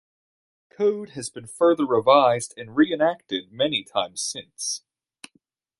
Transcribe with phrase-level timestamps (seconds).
[0.67, 4.81] The Code has been further revised and reenacted many times since.